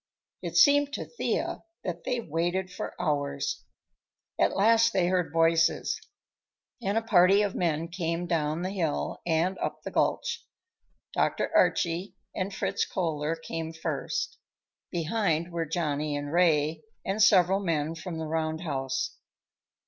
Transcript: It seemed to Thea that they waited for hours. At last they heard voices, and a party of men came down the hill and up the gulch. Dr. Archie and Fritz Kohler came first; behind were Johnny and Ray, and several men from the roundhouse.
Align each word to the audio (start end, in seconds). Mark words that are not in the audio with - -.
It 0.41 0.57
seemed 0.57 0.93
to 0.93 1.05
Thea 1.05 1.61
that 1.83 2.05
they 2.05 2.19
waited 2.19 2.71
for 2.71 2.99
hours. 2.99 3.65
At 4.39 4.57
last 4.57 4.93
they 4.93 5.05
heard 5.09 5.31
voices, 5.31 6.01
and 6.81 6.97
a 6.97 7.03
party 7.03 7.43
of 7.43 7.53
men 7.53 7.87
came 7.87 8.25
down 8.25 8.63
the 8.63 8.71
hill 8.71 9.21
and 9.27 9.59
up 9.59 9.83
the 9.83 9.91
gulch. 9.91 10.43
Dr. 11.13 11.51
Archie 11.55 12.15
and 12.35 12.51
Fritz 12.51 12.83
Kohler 12.83 13.35
came 13.35 13.73
first; 13.73 14.39
behind 14.89 15.51
were 15.51 15.67
Johnny 15.67 16.15
and 16.17 16.33
Ray, 16.33 16.81
and 17.05 17.21
several 17.21 17.59
men 17.59 17.93
from 17.93 18.17
the 18.17 18.25
roundhouse. 18.25 19.17